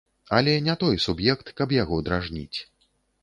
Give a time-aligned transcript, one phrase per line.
[0.37, 2.59] Але не той суб'ект, каб яго дражніць.